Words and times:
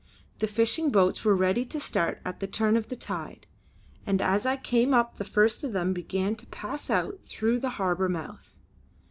The 0.39 0.47
fishing 0.47 0.89
boats 0.89 1.23
were 1.23 1.35
ready 1.35 1.63
to 1.65 1.79
start 1.79 2.21
at 2.25 2.39
the 2.39 2.47
turn 2.47 2.75
of 2.75 2.87
the 2.89 2.95
tide; 2.95 3.45
and 4.03 4.19
as 4.19 4.47
I 4.47 4.57
came 4.57 4.95
up 4.95 5.19
the 5.19 5.23
first 5.23 5.63
of 5.63 5.73
them 5.73 5.93
began 5.93 6.35
to 6.37 6.47
pass 6.47 6.89
out 6.89 7.19
through 7.23 7.59
the 7.59 7.69
harbour 7.77 8.09
mouth. 8.09 8.57